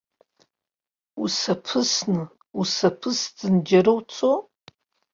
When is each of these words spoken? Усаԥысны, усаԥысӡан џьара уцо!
Усаԥысны, 1.23 2.23
усаԥысӡан 2.59 3.55
џьара 3.67 3.91
уцо! 3.99 4.31